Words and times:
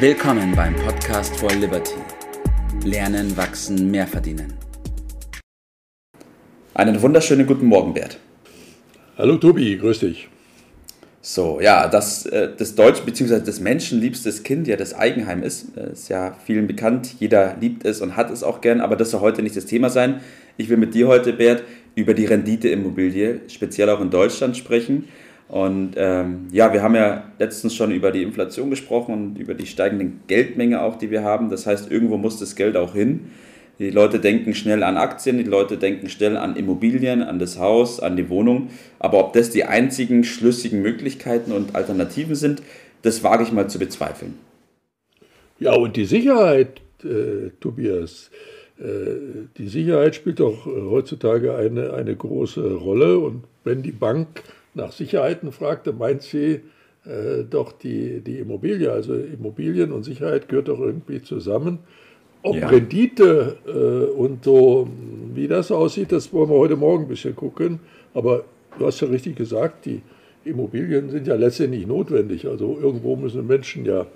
Willkommen 0.00 0.54
beim 0.54 0.76
Podcast 0.76 1.34
for 1.40 1.50
Liberty. 1.50 1.96
Lernen, 2.84 3.36
wachsen, 3.36 3.90
mehr 3.90 4.06
verdienen. 4.06 4.54
Einen 6.72 7.02
wunderschönen 7.02 7.44
guten 7.48 7.66
Morgen, 7.66 7.94
Bert. 7.94 8.20
Hallo 9.16 9.38
Tobi, 9.38 9.76
grüß 9.76 9.98
dich. 9.98 10.28
So, 11.20 11.60
ja, 11.60 11.88
dass 11.88 12.26
äh, 12.26 12.48
das 12.56 12.76
Deutsch 12.76 13.00
bzw. 13.00 13.40
das 13.40 13.58
menschenliebstes 13.58 14.44
Kind 14.44 14.68
ja 14.68 14.76
das 14.76 14.94
Eigenheim 14.94 15.42
ist, 15.42 15.76
äh, 15.76 15.90
ist 15.90 16.08
ja 16.08 16.36
vielen 16.46 16.68
bekannt. 16.68 17.16
Jeder 17.18 17.56
liebt 17.60 17.84
es 17.84 18.00
und 18.00 18.14
hat 18.14 18.30
es 18.30 18.44
auch 18.44 18.60
gern, 18.60 18.80
aber 18.80 18.94
das 18.94 19.10
soll 19.10 19.20
heute 19.20 19.42
nicht 19.42 19.56
das 19.56 19.66
Thema 19.66 19.90
sein. 19.90 20.20
Ich 20.56 20.68
will 20.68 20.76
mit 20.76 20.94
dir 20.94 21.08
heute, 21.08 21.32
Bert, 21.32 21.64
über 21.96 22.14
die 22.14 22.26
Renditeimmobilie, 22.26 23.40
speziell 23.48 23.90
auch 23.90 24.00
in 24.00 24.10
Deutschland, 24.10 24.56
sprechen. 24.56 25.08
Und 25.48 25.94
ähm, 25.96 26.48
ja, 26.52 26.72
wir 26.74 26.82
haben 26.82 26.94
ja 26.94 27.24
letztens 27.38 27.74
schon 27.74 27.90
über 27.90 28.12
die 28.12 28.22
Inflation 28.22 28.68
gesprochen 28.68 29.14
und 29.14 29.38
über 29.38 29.54
die 29.54 29.66
steigende 29.66 30.12
Geldmenge 30.26 30.82
auch, 30.82 30.96
die 30.96 31.10
wir 31.10 31.24
haben. 31.24 31.48
Das 31.48 31.66
heißt, 31.66 31.90
irgendwo 31.90 32.18
muss 32.18 32.38
das 32.38 32.54
Geld 32.54 32.76
auch 32.76 32.92
hin. 32.92 33.30
Die 33.78 33.90
Leute 33.90 34.18
denken 34.18 34.54
schnell 34.54 34.82
an 34.82 34.96
Aktien, 34.96 35.38
die 35.38 35.44
Leute 35.44 35.78
denken 35.78 36.08
schnell 36.10 36.36
an 36.36 36.56
Immobilien, 36.56 37.22
an 37.22 37.38
das 37.38 37.58
Haus, 37.58 38.00
an 38.00 38.16
die 38.16 38.28
Wohnung. 38.28 38.68
Aber 38.98 39.20
ob 39.20 39.32
das 39.32 39.50
die 39.50 39.64
einzigen 39.64 40.24
schlüssigen 40.24 40.82
Möglichkeiten 40.82 41.52
und 41.52 41.76
Alternativen 41.76 42.34
sind, 42.34 42.62
das 43.02 43.22
wage 43.22 43.44
ich 43.44 43.52
mal 43.52 43.70
zu 43.70 43.78
bezweifeln. 43.78 44.34
Ja, 45.60 45.74
und 45.74 45.96
die 45.96 46.04
Sicherheit, 46.04 46.80
äh, 47.04 47.50
Tobias, 47.60 48.30
äh, 48.80 49.46
die 49.56 49.68
Sicherheit 49.68 50.14
spielt 50.14 50.40
doch 50.40 50.66
heutzutage 50.66 51.54
eine, 51.56 51.94
eine 51.94 52.14
große 52.14 52.74
Rolle. 52.74 53.18
Und 53.18 53.44
wenn 53.64 53.82
die 53.82 53.92
Bank 53.92 54.42
nach 54.74 54.92
Sicherheiten 54.92 55.52
fragte, 55.52 55.92
meint 55.92 56.22
sie 56.22 56.60
äh, 57.04 57.44
doch 57.48 57.72
die, 57.72 58.20
die 58.20 58.38
Immobilie. 58.38 58.90
Also 58.90 59.14
Immobilien 59.14 59.92
und 59.92 60.04
Sicherheit 60.04 60.48
gehört 60.48 60.68
doch 60.68 60.80
irgendwie 60.80 61.22
zusammen. 61.22 61.80
Ob 62.42 62.56
ja. 62.56 62.68
Rendite 62.68 63.56
äh, 63.66 64.12
und 64.12 64.44
so, 64.44 64.88
wie 65.34 65.48
das 65.48 65.72
aussieht, 65.72 66.12
das 66.12 66.32
wollen 66.32 66.50
wir 66.50 66.56
heute 66.56 66.76
Morgen 66.76 67.04
ein 67.04 67.08
bisschen 67.08 67.34
gucken. 67.34 67.80
Aber 68.14 68.44
du 68.78 68.86
hast 68.86 69.00
ja 69.00 69.08
richtig 69.08 69.36
gesagt, 69.36 69.86
die 69.86 70.02
Immobilien 70.44 71.10
sind 71.10 71.26
ja 71.26 71.34
letztendlich 71.34 71.86
notwendig. 71.86 72.46
Also 72.46 72.78
irgendwo 72.80 73.16
müssen 73.16 73.46
Menschen 73.46 73.84
ja 73.84 74.06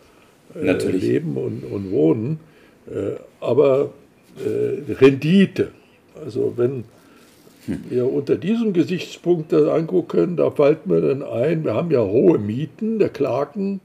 äh, 0.55 0.73
leben 0.91 1.37
und, 1.37 1.65
und 1.65 1.91
wohnen. 1.91 2.41
Äh, 2.87 3.17
aber 3.41 3.91
äh, 4.39 4.93
Rendite, 4.93 5.69
also 6.25 6.55
wenn 6.57 6.85
wir 7.67 8.13
unter 8.13 8.37
diesem 8.37 8.73
Gesichtspunkt 8.73 9.53
das 9.53 9.69
angucken, 9.69 10.37
da 10.37 10.51
fällt 10.51 10.87
mir 10.87 11.01
dann 11.01 11.23
ein, 11.23 11.65
wir 11.65 11.75
haben 11.75 11.91
ja 11.91 12.03
hohe 12.03 12.39
Mieten, 12.39 12.99
da 12.99 13.09
klagen 13.09 13.81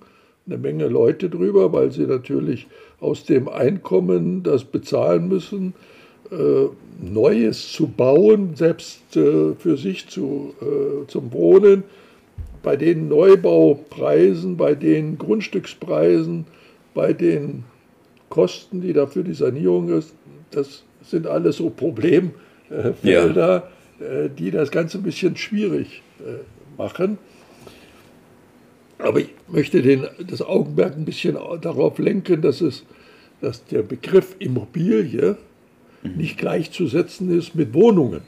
eine 0.45 0.57
Menge 0.57 0.87
Leute 0.87 1.29
drüber, 1.29 1.73
weil 1.73 1.91
sie 1.91 2.05
natürlich 2.05 2.67
aus 2.99 3.25
dem 3.25 3.47
Einkommen 3.47 4.43
das 4.43 4.63
bezahlen 4.63 5.27
müssen, 5.27 5.73
äh, 6.31 6.67
Neues 6.99 7.71
zu 7.71 7.87
bauen, 7.87 8.55
selbst 8.55 9.15
äh, 9.15 9.53
für 9.53 9.77
sich 9.77 10.07
zu, 10.07 10.53
äh, 10.61 11.07
zum 11.07 11.31
Wohnen. 11.31 11.83
Bei 12.63 12.75
den 12.75 13.07
Neubaupreisen, 13.07 14.57
bei 14.57 14.73
den 14.73 15.17
Grundstückspreisen, 15.17 16.45
bei 16.93 17.13
den 17.13 17.63
Kosten, 18.29 18.81
die 18.81 18.93
dafür 18.93 19.23
die 19.23 19.35
Sanierung 19.35 19.89
ist, 19.89 20.13
das 20.51 20.83
sind 21.03 21.27
alles 21.27 21.57
so 21.57 21.69
Probleme 21.69 22.31
äh, 22.69 22.93
Felder, 22.93 23.69
ja. 23.99 24.05
Äh, 24.05 24.29
die 24.29 24.51
das 24.51 24.71
Ganze 24.71 24.97
ein 24.97 25.03
bisschen 25.03 25.35
schwierig 25.37 26.01
äh, 26.19 26.43
machen. 26.77 27.17
Aber 28.99 29.19
ich 29.19 29.29
möchte 29.47 29.81
den, 29.81 30.07
das 30.25 30.41
Augenmerk 30.41 30.95
ein 30.95 31.05
bisschen 31.05 31.37
darauf 31.61 31.99
lenken, 31.99 32.41
dass, 32.41 32.61
es, 32.61 32.83
dass 33.41 33.63
der 33.65 33.83
Begriff 33.83 34.35
Immobilie 34.39 35.37
mhm. 36.01 36.17
nicht 36.17 36.37
gleichzusetzen 36.37 37.37
ist 37.37 37.55
mit 37.55 37.73
Wohnungen. 37.73 38.21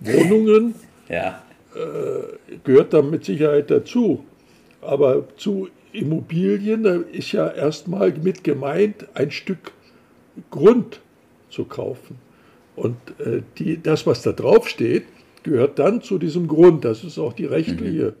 Wohnungen 0.00 0.74
ja. 1.08 1.42
äh, 1.74 2.56
gehört 2.64 2.92
da 2.92 3.02
mit 3.02 3.24
Sicherheit 3.24 3.70
dazu. 3.70 4.24
Aber 4.80 5.24
zu 5.36 5.68
Immobilien, 5.92 6.84
ist 7.12 7.32
ja 7.32 7.48
erstmal 7.48 8.12
mit 8.12 8.44
gemeint, 8.44 9.06
ein 9.14 9.30
Stück 9.30 9.72
Grund 10.50 11.00
zu 11.48 11.64
kaufen. 11.64 12.18
Und 12.76 12.96
äh, 13.18 13.42
die, 13.58 13.82
das, 13.82 14.06
was 14.06 14.22
da 14.22 14.32
drauf 14.32 14.68
steht, 14.68 15.04
gehört 15.42 15.78
dann 15.78 16.02
zu 16.02 16.18
diesem 16.18 16.46
Grund. 16.46 16.84
Das 16.84 17.02
ist 17.04 17.18
auch 17.18 17.32
die 17.32 17.46
rechtliche 17.46 18.14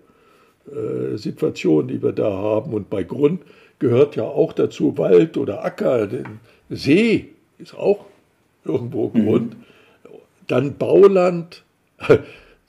äh, 0.66 1.16
Situation, 1.16 1.88
die 1.88 2.02
wir 2.02 2.12
da 2.12 2.30
haben. 2.30 2.72
Und 2.72 2.88
bei 2.88 3.02
Grund 3.02 3.42
gehört 3.78 4.16
ja 4.16 4.24
auch 4.24 4.52
dazu 4.52 4.96
Wald 4.96 5.36
oder 5.36 5.64
Acker, 5.64 6.08
See 6.70 7.28
ist 7.58 7.74
auch 7.74 8.06
irgendwo 8.64 9.08
mhm. 9.08 9.24
Grund. 9.24 9.54
Mhm. 9.54 9.64
Dann 10.46 10.76
Bauland. 10.76 11.62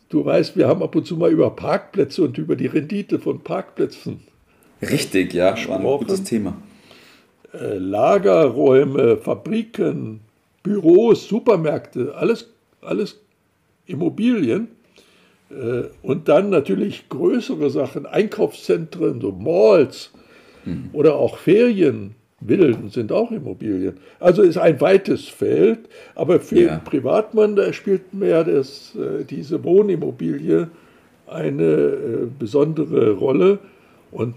Du 0.09 0.23
weißt, 0.23 0.55
wir 0.55 0.69
haben 0.69 0.81
ab 0.81 0.95
und 0.95 1.05
zu 1.05 1.17
mal 1.17 1.29
über 1.29 1.49
Parkplätze 1.49 2.23
und 2.23 2.37
über 2.37 2.55
die 2.55 2.67
Rendite 2.67 3.19
von 3.19 3.41
Parkplätzen. 3.41 4.21
Richtig, 4.81 5.33
ja, 5.33 5.53
war 5.67 5.79
ein 5.79 5.83
gutes 5.83 6.23
Thema. 6.23 6.55
Äh, 7.53 7.77
Lagerräume, 7.77 9.17
Fabriken, 9.17 10.21
Büros, 10.67 11.27
Supermärkte, 11.27 12.13
alles, 12.15 12.49
alles 12.81 13.19
Immobilien. 13.85 14.69
Äh, 15.49 15.83
und 16.01 16.27
dann 16.27 16.49
natürlich 16.49 17.09
größere 17.09 17.69
Sachen, 17.69 18.05
Einkaufszentren, 18.05 19.21
so 19.21 19.31
Malls 19.31 20.11
mhm. 20.65 20.89
oder 20.93 21.15
auch 21.15 21.37
Ferienvillen 21.37 22.89
sind 22.89 23.11
auch 23.11 23.31
Immobilien. 23.31 23.97
Also 24.19 24.41
ist 24.41 24.57
ein 24.57 24.81
weites 24.81 25.27
Feld, 25.27 25.79
aber 26.15 26.39
für 26.39 26.59
ja. 26.59 26.75
den 26.75 26.83
Privatmann, 26.83 27.55
da 27.55 27.71
spielt 27.71 28.13
mehr 28.13 28.43
das, 28.43 28.93
äh, 28.95 29.23
diese 29.23 29.63
Wohnimmobilie 29.63 30.69
eine 31.27 31.63
äh, 31.63 32.27
besondere 32.37 33.11
Rolle. 33.11 33.59
Und 34.09 34.35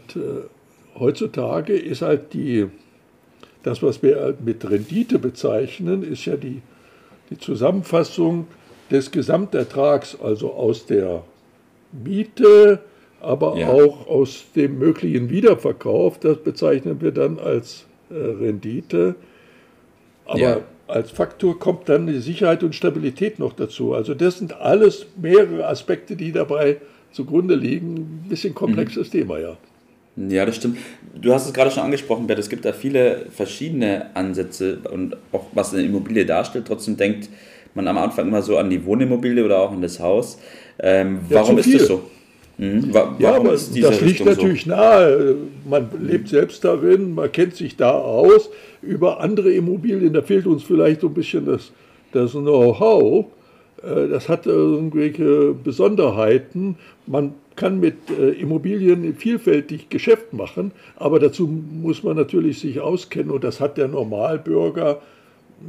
heutzutage 0.98 1.74
ist 1.74 2.02
halt 2.02 2.32
die 2.34 2.66
das, 3.62 3.82
was 3.82 4.02
wir 4.02 4.36
mit 4.44 4.68
Rendite 4.68 5.18
bezeichnen, 5.18 6.02
ist 6.02 6.24
ja 6.24 6.36
die, 6.36 6.62
die 7.30 7.38
Zusammenfassung 7.38 8.46
des 8.90 9.10
Gesamtertrags, 9.10 10.16
also 10.20 10.52
aus 10.52 10.86
der 10.86 11.22
Miete, 11.92 12.80
aber 13.20 13.56
ja. 13.56 13.68
auch 13.68 14.06
aus 14.08 14.46
dem 14.56 14.78
möglichen 14.78 15.30
Wiederverkauf. 15.30 16.18
Das 16.18 16.38
bezeichnen 16.38 17.00
wir 17.00 17.12
dann 17.12 17.38
als 17.38 17.84
äh, 18.10 18.14
Rendite. 18.14 19.14
Aber 20.24 20.38
ja. 20.38 20.60
als 20.86 21.10
Faktor 21.10 21.58
kommt 21.58 21.88
dann 21.88 22.06
die 22.06 22.20
Sicherheit 22.20 22.62
und 22.62 22.74
Stabilität 22.74 23.38
noch 23.38 23.52
dazu. 23.52 23.94
Also 23.94 24.14
das 24.14 24.38
sind 24.38 24.54
alles 24.54 25.06
mehrere 25.20 25.66
Aspekte, 25.66 26.16
die 26.16 26.32
dabei 26.32 26.78
zugrunde 27.12 27.56
liegen. 27.56 27.94
Ein 28.24 28.28
bisschen 28.28 28.54
komplexes 28.54 29.08
mhm. 29.08 29.18
Thema, 29.18 29.38
ja. 29.38 29.56
Ja, 30.16 30.44
das 30.44 30.56
stimmt. 30.56 30.78
Du 31.20 31.32
hast 31.32 31.46
es 31.46 31.52
gerade 31.52 31.70
schon 31.70 31.82
angesprochen, 31.82 32.26
Bert, 32.26 32.38
es 32.38 32.48
gibt 32.48 32.64
da 32.64 32.72
viele 32.72 33.26
verschiedene 33.30 34.14
Ansätze 34.14 34.78
und 34.90 35.16
auch 35.32 35.46
was 35.52 35.72
eine 35.72 35.82
Immobilie 35.82 36.26
darstellt. 36.26 36.66
Trotzdem 36.66 36.96
denkt 36.96 37.28
man 37.74 37.86
am 37.88 37.98
Anfang 37.98 38.28
immer 38.28 38.42
so 38.42 38.58
an 38.58 38.70
die 38.70 38.84
Wohnimmobilie 38.84 39.44
oder 39.44 39.60
auch 39.60 39.72
an 39.72 39.82
das 39.82 40.00
Haus. 40.00 40.38
Ähm, 40.78 41.20
ja, 41.28 41.36
warum 41.36 41.58
ist 41.58 41.72
das 41.72 41.86
so? 41.86 42.02
Mhm. 42.58 42.88
Warum 42.92 43.14
ja, 43.18 43.36
aber 43.36 43.52
das 43.52 43.70
liegt 43.72 44.02
Richtung 44.02 44.26
natürlich 44.26 44.64
so? 44.64 44.70
nahe. 44.70 45.36
Man 45.68 45.88
lebt 46.00 46.28
selbst 46.28 46.64
darin, 46.64 47.14
man 47.14 47.30
kennt 47.32 47.56
sich 47.56 47.76
da 47.76 47.92
aus. 47.92 48.50
Über 48.82 49.20
andere 49.20 49.52
Immobilien, 49.52 50.12
da 50.12 50.22
fehlt 50.22 50.46
uns 50.46 50.62
vielleicht 50.62 51.00
so 51.00 51.06
ein 51.06 51.14
bisschen 51.14 51.46
das, 51.46 51.72
das 52.12 52.32
Know-how. 52.32 53.26
Äh, 53.82 54.08
das 54.08 54.28
hat 54.28 54.46
irgendwelche 54.46 55.54
Besonderheiten. 55.54 56.76
Man 57.06 57.34
kann 57.60 57.78
mit 57.78 58.08
äh, 58.08 58.30
Immobilien 58.30 59.14
vielfältig 59.14 59.90
Geschäft 59.90 60.32
machen, 60.32 60.72
aber 60.96 61.18
dazu 61.20 61.46
muss 61.46 62.02
man 62.02 62.16
natürlich 62.16 62.58
sich 62.58 62.80
auskennen 62.80 63.30
und 63.30 63.44
das 63.44 63.60
hat 63.60 63.76
der 63.76 63.86
Normalbürger 63.86 65.02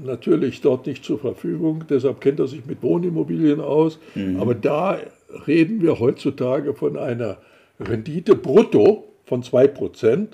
natürlich 0.05 0.61
dort 0.61 0.87
nicht 0.87 1.03
zur 1.03 1.19
Verfügung. 1.19 1.83
Deshalb 1.89 2.21
kennt 2.21 2.39
er 2.39 2.47
sich 2.47 2.65
mit 2.65 2.81
Wohnimmobilien 2.81 3.59
aus. 3.59 3.99
Mhm. 4.15 4.39
Aber 4.39 4.55
da 4.55 4.99
reden 5.45 5.81
wir 5.81 5.99
heutzutage 5.99 6.73
von 6.73 6.97
einer 6.97 7.39
Rendite 7.77 8.35
brutto 8.35 9.11
von 9.25 9.43
2%. 9.43 10.27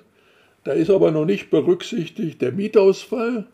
Da 0.64 0.74
ist 0.74 0.92
aber 0.92 1.10
noch 1.10 1.26
nicht 1.26 1.50
berücksichtigt 1.50 2.40
der 2.40 2.52
Mietausfall, 2.52 3.48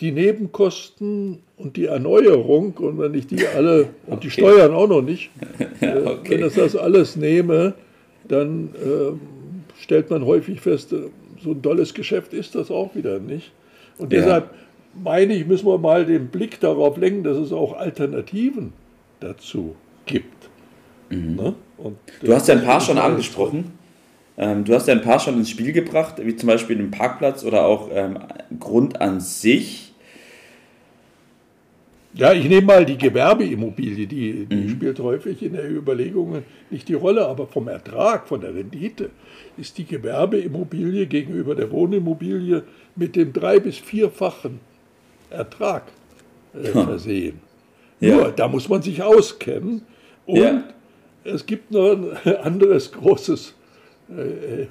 die 0.00 0.12
Nebenkosten 0.12 1.40
und 1.56 1.76
die 1.76 1.86
Erneuerung 1.86 2.74
und 2.78 2.98
wenn 2.98 3.14
ich 3.14 3.26
die 3.26 3.46
alle 3.46 3.88
und 4.06 4.24
die 4.24 4.30
Steuern 4.30 4.72
auch 4.72 4.88
noch 4.88 5.02
nicht, 5.02 5.30
ja, 5.80 5.94
äh, 5.94 6.06
okay. 6.06 6.30
wenn 6.30 6.46
ich 6.46 6.54
das 6.54 6.76
alles 6.76 7.16
nehme, 7.16 7.74
dann 8.28 8.70
äh, 8.74 9.80
stellt 9.80 10.10
man 10.10 10.24
häufig 10.24 10.60
fest, 10.60 10.92
äh, 10.92 11.10
so 11.42 11.52
ein 11.52 11.62
tolles 11.62 11.94
Geschäft 11.94 12.32
ist 12.32 12.54
das 12.54 12.70
auch 12.70 12.94
wieder 12.94 13.18
nicht. 13.18 13.52
Und 13.98 14.12
ja. 14.12 14.20
deshalb 14.20 14.50
meine 14.94 15.34
ich, 15.34 15.46
müssen 15.46 15.66
wir 15.66 15.78
mal 15.78 16.04
den 16.04 16.28
Blick 16.28 16.60
darauf 16.60 16.96
lenken, 16.96 17.22
dass 17.22 17.36
es 17.36 17.52
auch 17.52 17.76
Alternativen 17.76 18.72
dazu 19.20 19.74
gibt. 20.06 20.48
Mhm. 21.10 21.36
Ne? 21.36 21.54
du 22.22 22.34
hast 22.34 22.48
ja 22.48 22.54
ein 22.54 22.64
paar 22.64 22.80
schon 22.80 22.98
angesprochen. 22.98 23.72
Ähm, 24.36 24.64
du 24.64 24.74
hast 24.74 24.88
ja 24.88 24.94
ein 24.94 25.02
paar 25.02 25.20
schon 25.20 25.36
ins 25.36 25.50
Spiel 25.50 25.72
gebracht, 25.72 26.14
wie 26.22 26.36
zum 26.36 26.46
Beispiel 26.46 26.76
den 26.76 26.90
Parkplatz 26.90 27.44
oder 27.44 27.66
auch 27.66 27.90
ähm, 27.92 28.18
Grund 28.58 29.00
an 29.00 29.20
sich. 29.20 29.92
Ja, 32.14 32.32
ich 32.32 32.48
nehme 32.48 32.66
mal 32.66 32.84
die 32.84 32.98
Gewerbeimmobilie, 32.98 34.06
die, 34.06 34.46
die 34.46 34.56
mhm. 34.56 34.68
spielt 34.70 34.98
häufig 34.98 35.42
in 35.42 35.52
den 35.52 35.76
Überlegungen 35.76 36.42
nicht 36.68 36.88
die 36.88 36.94
Rolle, 36.94 37.26
aber 37.26 37.46
vom 37.46 37.68
Ertrag, 37.68 38.26
von 38.26 38.40
der 38.40 38.52
Rendite 38.52 39.10
ist 39.56 39.78
die 39.78 39.84
Gewerbeimmobilie 39.84 41.06
gegenüber 41.06 41.54
der 41.54 41.70
Wohnimmobilie 41.70 42.64
mit 42.96 43.14
dem 43.14 43.32
drei- 43.32 43.60
bis 43.60 43.78
vierfachen 43.78 44.58
Ertrag 45.30 45.84
äh, 46.54 46.66
versehen. 46.68 47.40
Ja. 48.00 48.16
Nur, 48.16 48.32
da 48.32 48.48
muss 48.48 48.68
man 48.68 48.82
sich 48.82 49.02
auskennen. 49.02 49.82
Und 50.26 50.36
ja. 50.36 50.64
es 51.24 51.46
gibt 51.46 51.70
noch 51.70 51.92
ein 51.92 52.36
anderes 52.42 52.90
großes 52.90 53.54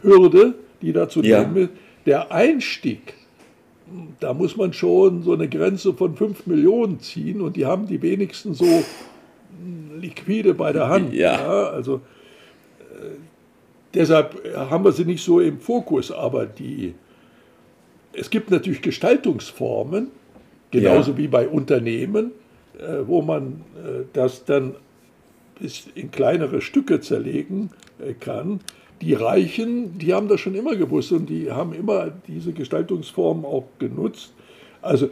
Hürde, 0.01 0.55
die 0.81 0.93
dazu 0.93 1.21
ja. 1.21 1.41
nehmen 1.43 1.57
ist. 1.57 1.69
Der 2.05 2.31
Einstieg 2.31 3.13
da 4.19 4.33
muss 4.33 4.55
man 4.55 4.73
schon 4.73 5.23
so 5.23 5.33
eine 5.33 5.47
Grenze 5.47 5.93
von 5.93 6.15
5 6.15 6.47
Millionen 6.47 6.99
ziehen 6.99 7.41
und 7.41 7.55
die 7.55 7.65
haben 7.65 7.87
die 7.87 8.01
wenigsten 8.01 8.53
so 8.53 8.83
liquide 9.99 10.53
bei 10.53 10.71
der 10.73 10.89
Hand. 10.89 11.13
Ja. 11.13 11.33
ja 11.33 11.69
also 11.69 11.95
äh, 12.79 13.17
deshalb 13.93 14.41
haben 14.55 14.83
wir 14.83 14.91
sie 14.91 15.05
nicht 15.05 15.23
so 15.23 15.39
im 15.39 15.59
Fokus, 15.59 16.11
aber 16.11 16.45
die, 16.45 16.93
es 18.13 18.29
gibt 18.29 18.51
natürlich 18.51 18.81
Gestaltungsformen, 18.81 20.09
genauso 20.71 21.11
ja. 21.11 21.17
wie 21.17 21.27
bei 21.27 21.47
Unternehmen, 21.47 22.31
äh, 22.77 23.07
wo 23.07 23.21
man 23.21 23.61
äh, 23.75 24.03
das 24.13 24.45
dann 24.45 24.75
in 25.95 26.11
kleinere 26.11 26.61
Stücke 26.61 27.01
zerlegen 27.01 27.71
äh, 27.99 28.13
kann 28.13 28.61
die 29.01 29.13
Reichen, 29.13 29.97
die 29.97 30.13
haben 30.13 30.27
das 30.27 30.41
schon 30.41 30.55
immer 30.55 30.75
gewusst 30.75 31.11
und 31.11 31.29
die 31.29 31.51
haben 31.51 31.73
immer 31.73 32.11
diese 32.27 32.51
Gestaltungsform 32.51 33.45
auch 33.45 33.65
genutzt. 33.79 34.33
Also 34.81 35.09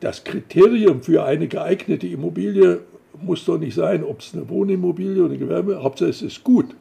das 0.00 0.24
Kriterium 0.24 1.02
für 1.02 1.24
eine 1.24 1.46
geeignete 1.46 2.06
Immobilie 2.06 2.80
muss 3.22 3.44
doch 3.44 3.58
nicht 3.58 3.74
sein, 3.74 4.02
ob 4.02 4.20
es 4.20 4.34
eine 4.34 4.48
Wohnimmobilie 4.48 5.22
oder 5.22 5.30
eine 5.30 5.38
Gewerbe, 5.38 5.82
Hauptsache 5.82 6.10
es 6.10 6.22
ist 6.22 6.42
gut. 6.42 6.74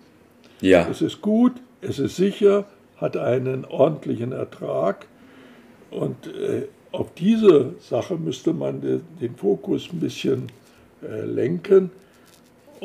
Ja. 0.62 0.88
Es 0.90 1.02
ist 1.02 1.22
gut, 1.22 1.54
es 1.82 2.00
ist 2.00 2.16
sicher, 2.16 2.66
hat 2.98 3.18
einen 3.18 3.66
ordentlichen 3.66 4.32
Ertrag 4.32 5.06
und 5.92 6.28
äh, 6.28 6.68
auf 6.92 7.14
diese 7.16 7.74
Sache 7.80 8.16
müsste 8.16 8.54
man 8.54 8.82
de, 8.82 9.02
den 9.22 9.36
Fokus 9.36 9.90
ein 9.92 10.00
bisschen 10.00 10.48
äh, 11.04 11.26
lenken 11.26 11.92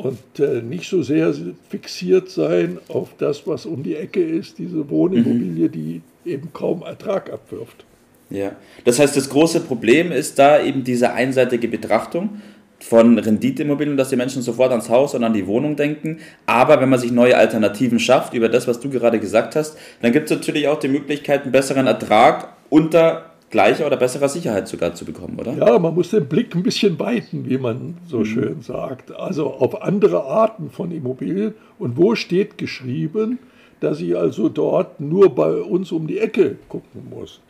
und 0.03 0.39
äh, 0.39 0.61
nicht 0.61 0.89
so 0.89 1.01
sehr 1.03 1.33
fixiert 1.69 2.29
sein 2.29 2.79
auf 2.87 3.09
das, 3.17 3.45
was 3.45 3.65
um 3.65 3.83
die 3.83 3.95
Ecke 3.95 4.21
ist, 4.21 4.57
diese 4.57 4.89
Wohnimmobilie, 4.89 5.67
mhm. 5.67 5.71
die 5.71 6.01
eben 6.25 6.53
kaum 6.53 6.83
Ertrag 6.83 7.31
abwirft. 7.31 7.85
Ja, 8.29 8.51
das 8.85 8.99
heißt, 8.99 9.17
das 9.17 9.29
große 9.29 9.61
Problem 9.61 10.11
ist 10.11 10.37
da 10.37 10.61
eben 10.61 10.83
diese 10.83 11.13
einseitige 11.13 11.67
Betrachtung 11.67 12.41
von 12.79 13.17
Renditeimmobilien, 13.17 13.97
dass 13.97 14.09
die 14.09 14.15
Menschen 14.15 14.41
sofort 14.41 14.71
ans 14.71 14.89
Haus 14.89 15.15
und 15.15 15.23
an 15.23 15.33
die 15.33 15.47
Wohnung 15.47 15.75
denken. 15.75 16.19
Aber 16.45 16.79
wenn 16.79 16.89
man 16.89 16.99
sich 16.99 17.11
neue 17.11 17.35
Alternativen 17.35 17.99
schafft, 17.99 18.33
über 18.33 18.47
das, 18.47 18.67
was 18.67 18.79
du 18.79 18.89
gerade 18.89 19.19
gesagt 19.19 19.55
hast, 19.55 19.77
dann 20.01 20.11
gibt 20.11 20.29
es 20.29 20.37
natürlich 20.37 20.67
auch 20.67 20.79
die 20.79 20.87
Möglichkeit, 20.87 21.43
einen 21.43 21.51
besseren 21.51 21.87
Ertrag 21.87 22.53
unter 22.69 23.28
gleicher 23.49 23.87
oder 23.87 23.97
besserer 23.97 24.29
Sicherheit 24.29 24.67
sogar 24.67 24.93
zu 24.95 25.05
bekommen, 25.05 25.37
oder? 25.39 25.53
Ja, 25.53 25.79
man 25.79 25.95
muss 25.95 26.11
den 26.11 26.27
Blick 26.27 26.55
ein 26.55 26.63
bisschen 26.63 26.99
weiten, 26.99 27.49
wie 27.49 27.57
man 27.57 27.97
so 28.07 28.19
mhm. 28.19 28.25
schön 28.25 28.61
sagt. 28.61 29.11
Also 29.15 29.47
auf 29.53 29.81
andere 29.81 30.23
Arten 30.23 30.69
von 30.69 30.91
Immobilien. 30.91 31.53
Und 31.77 31.97
wo 31.97 32.15
steht 32.15 32.57
geschrieben, 32.57 33.39
dass 33.79 34.01
ich 34.01 34.15
also 34.15 34.49
dort 34.49 34.99
nur 34.99 35.33
bei 35.33 35.51
uns 35.51 35.91
um 35.91 36.07
die 36.07 36.19
Ecke 36.19 36.57
gucken 36.67 37.07
muss? 37.09 37.41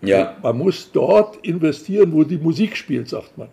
Ja. 0.00 0.36
Man 0.42 0.58
muss 0.58 0.90
dort 0.92 1.36
investieren, 1.46 2.12
wo 2.12 2.24
die 2.24 2.38
Musik 2.38 2.76
spielt, 2.76 3.08
sagt 3.08 3.38
man. 3.38 3.48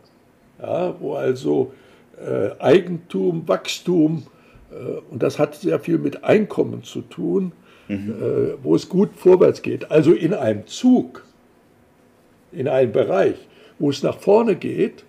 Ja, 0.62 0.96
wo 1.00 1.14
also 1.14 1.74
äh, 2.20 2.60
Eigentum, 2.60 3.48
Wachstum, 3.48 4.24
äh, 4.72 5.00
und 5.12 5.24
das 5.24 5.40
hat 5.40 5.56
sehr 5.56 5.80
viel 5.80 5.98
mit 5.98 6.24
Einkommen 6.24 6.84
zu 6.84 7.02
tun, 7.02 7.52
mhm. 7.88 8.10
äh, 8.10 8.64
wo 8.64 8.76
es 8.76 8.90
gut 8.90 9.10
vorwärts 9.16 9.62
geht. 9.62 9.92
Also 9.92 10.12
in 10.14 10.34
einem 10.34 10.66
Zug 10.68 11.24
in 12.52 12.68
einen 12.68 12.92
Bereich, 12.92 13.36
wo 13.78 13.90
es 13.90 14.04
nach 14.04 14.18
vorne 14.18 14.56
geht, 14.56 15.04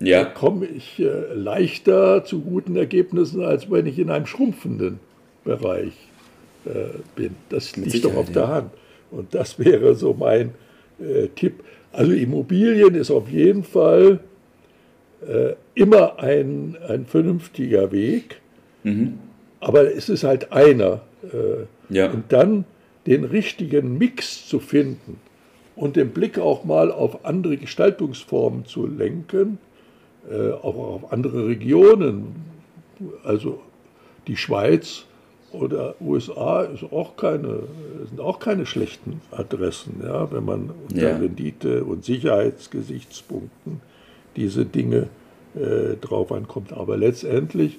ja. 0.00 0.24
komme 0.24 0.66
ich 0.66 0.98
äh, 0.98 1.32
leichter 1.34 2.24
zu 2.24 2.40
guten 2.40 2.76
Ergebnissen, 2.76 3.42
als 3.42 3.70
wenn 3.70 3.86
ich 3.86 3.98
in 3.98 4.10
einem 4.10 4.26
schrumpfenden 4.26 5.00
Bereich 5.44 5.92
äh, 6.64 6.98
bin. 7.16 7.36
Das 7.48 7.76
Mit 7.76 7.92
liegt 7.92 8.04
doch 8.04 8.16
auf 8.16 8.28
ja. 8.28 8.32
der 8.32 8.48
Hand. 8.48 8.70
Und 9.10 9.34
das 9.34 9.58
wäre 9.64 9.94
so 9.94 10.14
mein 10.14 10.50
äh, 11.00 11.28
Tipp. 11.34 11.64
Also 11.92 12.12
Immobilien 12.12 12.94
ist 12.94 13.10
auf 13.10 13.28
jeden 13.28 13.62
Fall 13.62 14.20
äh, 15.26 15.54
immer 15.74 16.18
ein, 16.18 16.76
ein 16.88 17.06
vernünftiger 17.06 17.92
Weg, 17.92 18.40
mhm. 18.82 19.18
aber 19.60 19.94
es 19.94 20.08
ist 20.08 20.24
halt 20.24 20.52
einer. 20.52 21.02
Äh, 21.22 21.94
ja. 21.94 22.10
Und 22.10 22.32
dann 22.32 22.64
den 23.06 23.24
richtigen 23.24 23.98
Mix 23.98 24.48
zu 24.48 24.60
finden 24.60 25.20
und 25.76 25.96
den 25.96 26.10
Blick 26.10 26.38
auch 26.38 26.64
mal 26.64 26.90
auf 26.92 27.24
andere 27.24 27.56
Gestaltungsformen 27.56 28.66
zu 28.66 28.86
lenken, 28.86 29.58
äh, 30.30 30.52
auch 30.52 30.76
auf 30.76 31.12
andere 31.12 31.46
Regionen. 31.46 32.36
Also 33.24 33.60
die 34.26 34.36
Schweiz 34.36 35.04
oder 35.52 35.94
USA 36.00 36.68
auch 36.90 37.16
keine, 37.16 37.60
sind 38.08 38.20
auch 38.20 38.38
keine 38.38 38.66
schlechten 38.66 39.20
Adressen, 39.30 40.00
ja, 40.04 40.30
wenn 40.32 40.44
man 40.44 40.70
unter 40.88 41.10
ja. 41.10 41.16
Rendite- 41.16 41.84
und 41.84 42.04
Sicherheitsgesichtspunkten 42.04 43.80
diese 44.36 44.64
Dinge 44.64 45.08
äh, 45.54 45.96
drauf 46.00 46.32
ankommt. 46.32 46.72
Aber 46.72 46.96
letztendlich, 46.96 47.78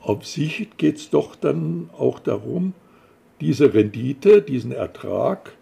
auf 0.00 0.26
sich 0.26 0.68
geht 0.76 0.96
es 0.96 1.10
doch 1.10 1.34
dann 1.34 1.90
auch 1.96 2.18
darum, 2.18 2.74
diese 3.40 3.72
Rendite, 3.72 4.42
diesen 4.42 4.72
Ertrag 4.72 5.52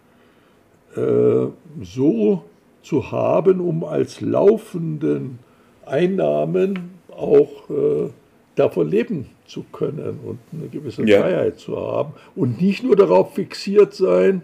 äh, 0.97 1.47
so 1.83 2.45
zu 2.83 3.11
haben, 3.11 3.61
um 3.61 3.85
als 3.85 4.21
laufenden 4.21 5.39
Einnahmen 5.85 6.91
auch 7.11 7.71
äh, 7.71 8.11
davon 8.55 8.91
leben 8.91 9.27
zu 9.47 9.65
können 9.73 10.19
und 10.25 10.39
eine 10.53 10.69
gewisse 10.69 11.05
ja. 11.05 11.21
Freiheit 11.21 11.59
zu 11.59 11.77
haben 11.77 12.13
und 12.35 12.61
nicht 12.61 12.83
nur 12.83 12.97
darauf 12.97 13.35
fixiert 13.35 13.95
sein, 13.95 14.43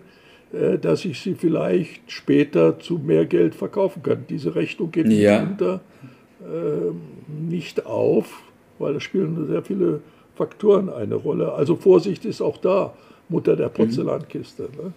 äh, 0.53 0.79
dass 0.79 1.05
ich 1.05 1.21
sie 1.21 1.35
vielleicht 1.35 2.11
später 2.11 2.79
zu 2.79 2.99
mehr 2.99 3.27
Geld 3.27 3.55
verkaufen 3.55 4.03
kann. 4.03 4.25
Diese 4.29 4.55
Rechnung 4.55 4.91
geht 4.91 5.09
ja. 5.09 5.41
mitunter 5.41 5.81
äh, 6.41 6.93
nicht 7.51 7.87
auf, 7.87 8.43
weil 8.79 8.95
da 8.95 9.01
spielen 9.01 9.47
sehr 9.47 9.63
viele 9.63 10.01
Faktoren 10.35 10.89
eine 10.89 11.15
Rolle. 11.15 11.53
Also 11.53 11.77
Vorsicht 11.77 12.25
ist 12.25 12.41
auch 12.41 12.57
da, 12.57 12.95
Mutter 13.29 13.57
der 13.57 13.69
mhm. 13.69 13.75
Porzellankiste. 13.75 14.63
Ne? 14.63 14.93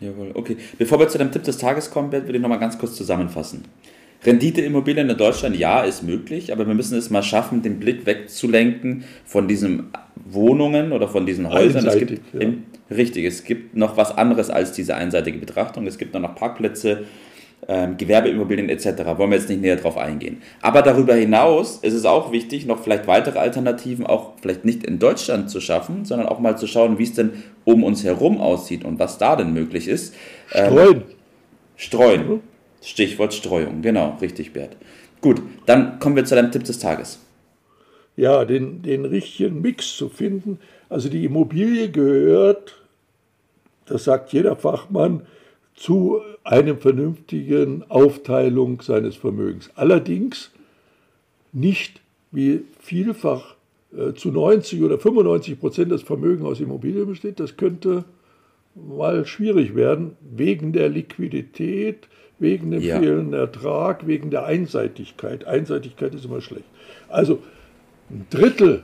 Jawohl, 0.00 0.30
okay. 0.34 0.56
Bevor 0.78 1.00
wir 1.00 1.08
zu 1.08 1.18
dem 1.18 1.32
Tipp 1.32 1.44
des 1.44 1.58
Tages 1.58 1.90
kommen, 1.90 2.12
will 2.12 2.34
ich 2.34 2.40
nochmal 2.40 2.58
ganz 2.58 2.78
kurz 2.78 2.94
zusammenfassen. 2.94 3.64
Renditeimmobilien 4.24 5.08
in 5.08 5.16
Deutschland, 5.16 5.56
ja, 5.56 5.82
ist 5.82 6.02
möglich, 6.02 6.52
aber 6.52 6.66
wir 6.66 6.74
müssen 6.74 6.98
es 6.98 7.08
mal 7.08 7.22
schaffen, 7.22 7.62
den 7.62 7.78
Blick 7.78 8.04
wegzulenken 8.04 9.04
von 9.24 9.46
diesen 9.46 9.90
Wohnungen 10.16 10.92
oder 10.92 11.08
von 11.08 11.24
diesen 11.24 11.48
Häusern. 11.48 11.86
Es 11.86 11.98
gibt 11.98 12.20
ja. 12.32 12.48
richtig, 12.90 13.24
es 13.24 13.44
gibt 13.44 13.76
noch 13.76 13.96
was 13.96 14.16
anderes 14.16 14.50
als 14.50 14.72
diese 14.72 14.96
einseitige 14.96 15.38
Betrachtung. 15.38 15.86
Es 15.86 15.98
gibt 15.98 16.14
noch 16.14 16.34
Parkplätze, 16.34 17.04
ähm, 17.66 17.96
Gewerbeimmobilien 17.96 18.68
etc. 18.68 19.04
Wollen 19.16 19.30
wir 19.30 19.38
jetzt 19.38 19.48
nicht 19.48 19.60
näher 19.60 19.76
drauf 19.76 19.96
eingehen. 19.96 20.42
Aber 20.62 20.82
darüber 20.82 21.14
hinaus 21.14 21.78
ist 21.78 21.94
es 21.94 22.04
auch 22.04 22.32
wichtig, 22.32 22.66
noch 22.66 22.82
vielleicht 22.82 23.06
weitere 23.06 23.38
Alternativen 23.38 24.06
auch 24.06 24.32
vielleicht 24.40 24.64
nicht 24.64 24.84
in 24.84 24.98
Deutschland 24.98 25.50
zu 25.50 25.60
schaffen, 25.60 26.04
sondern 26.04 26.28
auch 26.28 26.38
mal 26.38 26.56
zu 26.56 26.66
schauen, 26.66 26.98
wie 26.98 27.04
es 27.04 27.14
denn 27.14 27.42
um 27.64 27.84
uns 27.84 28.04
herum 28.04 28.40
aussieht 28.40 28.84
und 28.84 28.98
was 28.98 29.18
da 29.18 29.36
denn 29.36 29.52
möglich 29.52 29.88
ist. 29.88 30.14
Ähm, 30.52 30.70
streuen. 30.70 30.96
Ähm, 30.96 31.02
streuen. 31.76 32.40
Stichwort 32.80 33.34
Streuung, 33.34 33.82
genau, 33.82 34.16
richtig, 34.20 34.52
Bert. 34.52 34.76
Gut, 35.20 35.42
dann 35.66 35.98
kommen 35.98 36.16
wir 36.16 36.24
zu 36.24 36.36
deinem 36.36 36.52
Tipp 36.52 36.64
des 36.64 36.78
Tages. 36.78 37.20
Ja, 38.16 38.44
den, 38.44 38.82
den 38.82 39.04
richtigen 39.04 39.60
Mix 39.60 39.96
zu 39.96 40.08
finden. 40.08 40.60
Also 40.88 41.08
die 41.08 41.24
Immobilie 41.24 41.90
gehört, 41.90 42.80
das 43.86 44.04
sagt 44.04 44.32
jeder 44.32 44.56
Fachmann, 44.56 45.26
zu 45.78 46.20
einer 46.42 46.76
vernünftigen 46.76 47.84
Aufteilung 47.88 48.82
seines 48.82 49.14
Vermögens. 49.14 49.70
Allerdings 49.76 50.50
nicht 51.52 52.00
wie 52.32 52.62
vielfach 52.80 53.54
äh, 53.96 54.12
zu 54.12 54.32
90 54.32 54.82
oder 54.82 54.98
95 54.98 55.60
Prozent 55.60 55.92
des 55.92 56.02
Vermögens 56.02 56.44
aus 56.44 56.60
Immobilien 56.60 57.06
besteht. 57.06 57.38
Das 57.38 57.56
könnte 57.56 58.04
mal 58.74 59.24
schwierig 59.24 59.76
werden, 59.76 60.16
wegen 60.20 60.72
der 60.72 60.88
Liquidität, 60.88 62.08
wegen 62.40 62.72
dem 62.72 62.82
ja. 62.82 62.98
fehlenden 62.98 63.34
Ertrag, 63.38 64.06
wegen 64.08 64.30
der 64.30 64.46
Einseitigkeit. 64.46 65.44
Einseitigkeit 65.46 66.12
ist 66.12 66.24
immer 66.24 66.40
schlecht. 66.40 66.66
Also 67.08 67.38
ein 68.10 68.26
Drittel 68.30 68.82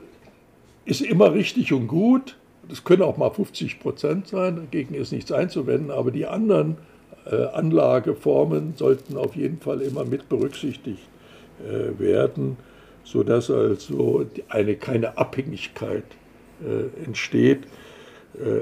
ist 0.85 1.01
immer 1.01 1.33
richtig 1.33 1.73
und 1.73 1.87
gut, 1.87 2.37
das 2.69 2.83
können 2.83 3.01
auch 3.01 3.17
mal 3.17 3.29
50 3.29 3.79
Prozent 3.79 4.27
sein, 4.27 4.55
dagegen 4.55 4.95
ist 4.95 5.11
nichts 5.11 5.31
einzuwenden, 5.31 5.91
aber 5.91 6.11
die 6.11 6.25
anderen 6.25 6.77
äh, 7.25 7.45
Anlageformen 7.47 8.73
sollten 8.75 9.17
auf 9.17 9.35
jeden 9.35 9.59
Fall 9.59 9.81
immer 9.81 10.05
mit 10.05 10.29
berücksichtigt 10.29 11.07
äh, 11.67 11.99
werden, 11.99 12.57
sodass 13.03 13.49
also 13.49 14.25
eine, 14.49 14.75
keine 14.75 15.17
Abhängigkeit 15.17 16.03
äh, 16.63 17.05
entsteht. 17.05 17.61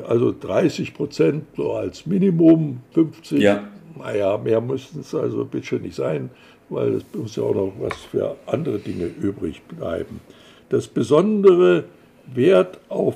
Also 0.08 0.32
30 0.40 0.94
Prozent 0.94 1.46
so 1.58 1.74
als 1.74 2.06
Minimum, 2.06 2.82
50, 2.92 3.42
ja. 3.42 3.64
naja, 3.98 4.38
mehr 4.38 4.62
müssten 4.62 5.00
es 5.00 5.16
also 5.16 5.46
bitte 5.46 5.78
nicht 5.78 5.96
sein, 5.96 6.30
weil 6.70 6.94
es 6.94 7.04
muss 7.12 7.36
ja 7.38 7.42
auch 7.42 7.56
noch 7.56 7.74
was 7.80 7.96
für 7.96 8.36
andere 8.46 8.78
Dinge 8.78 9.06
übrig 9.06 9.64
bleiben. 9.64 10.22
Das 10.70 10.88
besondere 10.88 11.86
Wert 12.26 12.80
auf 12.90 13.16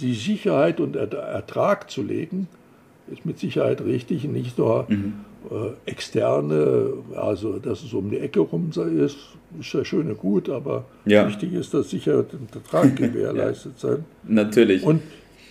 die 0.00 0.14
Sicherheit 0.14 0.80
und 0.80 0.96
Ertrag 0.96 1.90
zu 1.90 2.02
legen, 2.02 2.48
ist 3.10 3.24
mit 3.24 3.38
Sicherheit 3.38 3.80
richtig. 3.82 4.24
Nicht 4.24 4.58
nur 4.58 4.86
mhm. 4.88 5.14
äh, 5.50 5.90
externe, 5.90 6.92
also 7.14 7.58
dass 7.58 7.82
es 7.82 7.92
um 7.92 8.10
die 8.10 8.18
Ecke 8.18 8.40
rum 8.40 8.70
ist, 8.70 9.16
ist 9.58 9.72
ja 9.72 9.84
schön 9.84 10.10
und 10.10 10.18
gut, 10.18 10.48
aber 10.48 10.84
ja. 11.04 11.26
wichtig 11.26 11.52
ist, 11.52 11.72
dass 11.72 11.90
Sicherheit 11.90 12.34
und 12.34 12.54
Ertrag 12.54 12.96
gewährleistet 12.96 13.74
ja. 13.82 13.90
sein. 13.90 14.04
Natürlich. 14.24 14.82
Und 14.82 15.02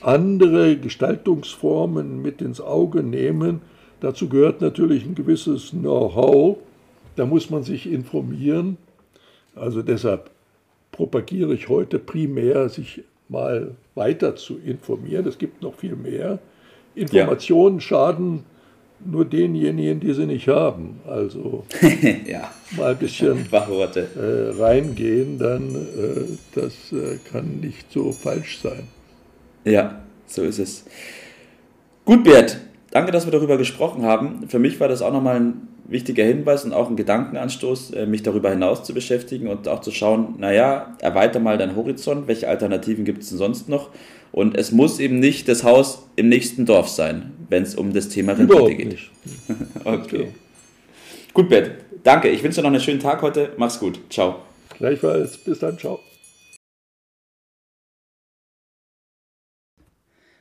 andere 0.02 0.78
Gestaltungsformen 0.78 2.22
mit 2.22 2.42
ins 2.42 2.62
Auge 2.62 3.04
nehmen. 3.04 3.62
Dazu 4.00 4.30
gehört 4.30 4.62
natürlich 4.62 5.06
ein 5.06 5.16
gewisses 5.16 5.72
Know-how. 5.72 6.58
Da 7.16 7.26
muss 7.26 7.50
man 7.50 7.64
sich 7.64 7.92
informieren. 7.92 8.78
Also 9.56 9.82
deshalb 9.82 10.30
propagiere 10.98 11.54
ich 11.54 11.70
heute 11.70 12.00
primär, 12.00 12.68
sich 12.68 13.04
mal 13.30 13.76
weiter 13.96 14.36
zu 14.36 14.58
informieren. 14.58 15.26
Es 15.28 15.38
gibt 15.38 15.62
noch 15.62 15.76
viel 15.76 15.96
mehr. 15.96 16.40
Informationen 16.96 17.76
ja. 17.76 17.82
schaden 17.82 18.44
nur 19.06 19.26
denjenigen, 19.26 20.00
die 20.00 20.14
sie 20.14 20.26
nicht 20.26 20.48
haben. 20.48 21.00
Also 21.08 21.66
ja. 22.26 22.52
mal 22.76 22.92
ein 22.92 22.98
bisschen 22.98 23.46
äh, 23.52 24.60
reingehen, 24.60 25.38
dann 25.38 25.76
äh, 25.76 26.38
das 26.56 26.92
äh, 26.92 27.18
kann 27.32 27.60
nicht 27.62 27.92
so 27.92 28.12
falsch 28.12 28.60
sein. 28.60 28.88
Ja, 29.66 30.02
so 30.26 30.42
ist 30.42 30.58
es. 30.58 30.86
Gut, 32.06 32.24
Bert, 32.24 32.60
danke, 32.98 33.12
dass 33.12 33.26
wir 33.26 33.32
darüber 33.32 33.58
gesprochen 33.58 34.04
haben. 34.04 34.48
Für 34.48 34.58
mich 34.58 34.80
war 34.80 34.88
das 34.88 35.04
auch 35.04 35.14
nochmal 35.14 35.36
ein 35.36 35.68
wichtiger 35.86 36.24
Hinweis 36.24 36.66
und 36.66 36.74
auch 36.74 36.90
ein 36.90 36.96
Gedankenanstoß, 36.96 37.92
äh, 37.92 38.06
mich 38.08 38.24
darüber 38.24 38.50
hinaus 38.50 38.84
zu 38.84 38.94
beschäftigen 38.94 39.48
und 39.48 39.68
auch 39.68 39.82
zu 39.82 39.92
schauen, 39.92 40.34
naja, 40.40 40.96
erweiter 41.00 41.40
mal 41.40 41.60
deinen 41.60 41.76
Horizont, 41.76 42.28
welche 42.28 42.48
Alternativen 42.48 43.06
gibt 43.06 43.22
es 43.22 43.30
denn 43.30 43.38
sonst 43.38 43.70
noch? 43.70 43.92
Und 44.32 44.58
es 44.58 44.72
muss 44.72 45.00
eben 45.00 45.20
nicht 45.20 45.48
das 45.48 45.64
Haus 45.64 46.08
im 46.16 46.28
nächsten 46.28 46.66
Dorf 46.66 46.90
sein, 46.90 47.34
wenn 47.50 47.64
es 47.64 47.76
um 47.76 47.94
das 47.94 48.10
Thema 48.10 48.34
Rendite 48.34 48.76
geht. 48.76 48.98
okay. 49.86 50.30
Gut, 51.34 51.50
Bert, 51.50 51.72
danke. 52.04 52.30
Ich 52.30 52.44
wünsche 52.44 52.58
dir 52.58 52.64
noch 52.64 52.72
einen 52.72 52.82
schönen 52.82 53.00
Tag 53.00 53.22
heute. 53.22 53.52
Mach's 53.58 53.80
gut. 53.80 54.00
Ciao. 54.10 54.38
Gleichfalls. 54.80 55.38
Bis 55.38 55.60
dann. 55.60 55.78
Ciao. 55.78 56.00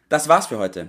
Das 0.09 0.29
war's 0.29 0.47
für 0.47 0.59
heute. 0.59 0.89